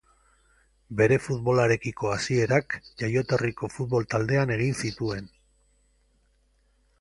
[1.01, 5.31] Bere futbolarekiko hasierak jaioterriko futbol-taldean egin zituen.